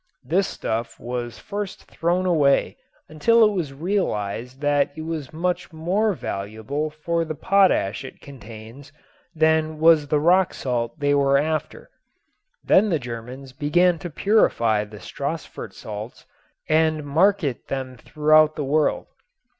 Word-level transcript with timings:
This 0.23 0.47
stuff 0.47 0.99
was 0.99 1.37
first 1.37 1.83
thrown 1.85 2.25
away 2.25 2.75
until 3.07 3.45
it 3.45 3.51
was 3.51 3.71
realized 3.71 4.59
that 4.61 4.89
it 4.95 5.03
was 5.03 5.31
much 5.31 5.71
more 5.71 6.13
valuable 6.13 6.89
for 6.89 7.23
the 7.23 7.35
potash 7.35 8.03
it 8.03 8.19
contains 8.19 8.91
than 9.35 9.77
was 9.77 10.07
the 10.07 10.19
rock 10.19 10.55
salt 10.55 10.99
they 10.99 11.13
were 11.13 11.37
after. 11.37 11.91
Then 12.63 12.89
the 12.89 12.97
Germans 12.97 13.53
began 13.53 13.99
to 13.99 14.09
purify 14.09 14.85
the 14.85 14.97
Stassfurt 14.99 15.71
salts 15.71 16.25
and 16.67 17.05
market 17.05 17.67
them 17.67 17.95
throughout 17.95 18.55
the 18.55 18.65
world. 18.65 19.05